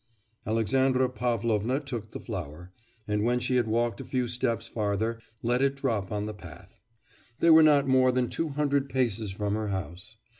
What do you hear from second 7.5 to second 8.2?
were not more